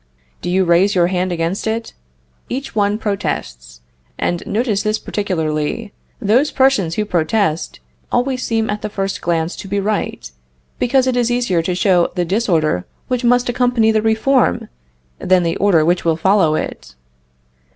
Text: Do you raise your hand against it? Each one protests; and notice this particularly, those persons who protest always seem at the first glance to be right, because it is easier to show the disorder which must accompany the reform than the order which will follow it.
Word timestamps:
Do 0.41 0.49
you 0.49 0.65
raise 0.65 0.95
your 0.95 1.05
hand 1.13 1.31
against 1.31 1.67
it? 1.67 1.93
Each 2.49 2.73
one 2.75 2.97
protests; 2.97 3.81
and 4.17 4.41
notice 4.47 4.81
this 4.81 4.97
particularly, 4.97 5.93
those 6.19 6.49
persons 6.49 6.95
who 6.95 7.05
protest 7.05 7.79
always 8.11 8.41
seem 8.41 8.67
at 8.67 8.81
the 8.81 8.89
first 8.89 9.21
glance 9.21 9.55
to 9.57 9.67
be 9.67 9.79
right, 9.79 10.31
because 10.79 11.05
it 11.05 11.15
is 11.15 11.29
easier 11.29 11.61
to 11.61 11.75
show 11.75 12.07
the 12.15 12.25
disorder 12.25 12.83
which 13.09 13.23
must 13.23 13.47
accompany 13.47 13.91
the 13.91 14.01
reform 14.01 14.69
than 15.19 15.43
the 15.43 15.55
order 15.57 15.85
which 15.85 16.03
will 16.03 16.17
follow 16.17 16.55
it. 16.55 16.95